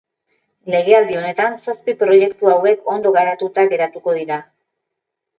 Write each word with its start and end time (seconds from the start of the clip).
Legealdi 0.75 1.17
honetan 1.17 1.57
zazpi 1.65 1.93
proiektu 1.99 2.49
hauek 2.53 2.89
ondo 2.93 3.11
garatuta 3.17 3.65
geratuko 3.75 4.15
dira. 4.21 4.39